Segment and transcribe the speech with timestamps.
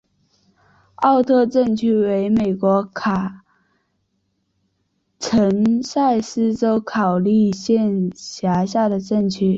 [0.95, 3.39] 奥特镇区为美国堪
[5.83, 9.49] 萨斯州考利县辖下的镇区。